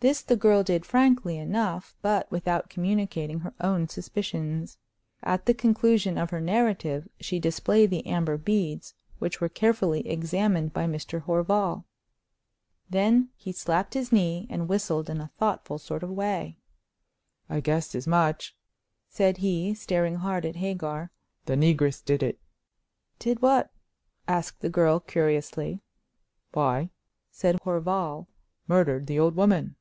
[0.00, 4.78] This the girl did frankly enough, but without communicating her own suspicions.
[5.22, 10.72] At the conclusion of her narrative she displayed the amber beads, which were carefully examined
[10.72, 11.24] by Mr.
[11.24, 11.84] Horval.
[12.88, 16.56] Then he slapped his knee, and whistled in a thoughtful sort of way.
[17.50, 18.56] "I guessed as much,"
[19.10, 21.10] said he, staring hard at Hagar.
[21.44, 22.40] "The negress did it."
[23.18, 23.70] "Did what?"
[24.26, 25.82] asked the girl, curiously.
[26.54, 26.88] "Why,"
[27.30, 28.28] said Horval,
[28.66, 29.76] "murdered the old woman."